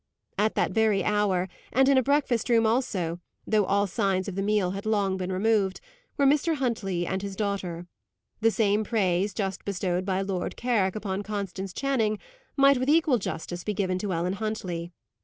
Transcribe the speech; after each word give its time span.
At 0.35 0.55
that 0.55 0.71
very 0.71 1.03
hour, 1.03 1.47
and 1.71 1.87
in 1.87 1.95
a 1.95 2.01
breakfast 2.01 2.49
room 2.49 2.65
also 2.65 3.19
though 3.45 3.65
all 3.65 3.85
signs 3.85 4.27
of 4.27 4.33
the 4.33 4.41
meal 4.41 4.71
had 4.71 4.87
long 4.87 5.15
been 5.15 5.31
removed 5.31 5.79
were 6.17 6.25
Mr. 6.25 6.55
Huntley 6.55 7.05
and 7.05 7.21
his 7.21 7.35
daughter. 7.35 7.85
The 8.39 8.49
same 8.49 8.83
praise, 8.83 9.31
just 9.31 9.63
bestowed 9.63 10.03
by 10.03 10.21
Lord 10.23 10.57
Carrick 10.57 10.95
upon 10.95 11.21
Constance 11.21 11.71
Channing, 11.71 12.17
might 12.57 12.79
with 12.79 12.89
equal 12.89 13.19
justice 13.19 13.63
be 13.63 13.75
given 13.75 13.99
to 13.99 14.11
Ellen 14.11 14.33
Huntley. 14.33 14.91